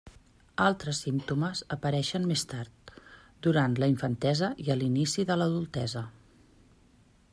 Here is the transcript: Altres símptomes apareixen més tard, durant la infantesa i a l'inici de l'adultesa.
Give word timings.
Altres 0.67 1.01
símptomes 1.03 1.61
apareixen 1.75 2.25
més 2.31 2.43
tard, 2.53 2.91
durant 3.49 3.77
la 3.83 3.91
infantesa 3.93 4.51
i 4.65 4.73
a 4.75 4.79
l'inici 4.81 5.27
de 5.33 5.39
l'adultesa. 5.43 6.05